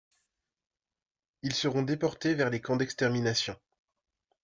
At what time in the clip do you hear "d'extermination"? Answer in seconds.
2.75-3.55